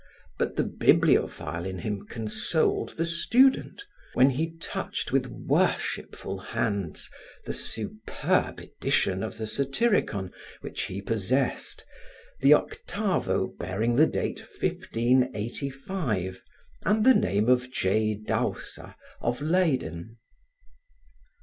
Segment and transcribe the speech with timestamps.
[0.39, 3.83] But the bibliophile in him consoled the student,
[4.15, 7.07] when he touched with worshipful hands
[7.45, 11.85] the superb edition of the Satyricon which he possessed,
[12.39, 16.41] the octavo bearing the date 1585
[16.81, 18.15] and the name of J.
[18.15, 20.17] Dousa of Leyden.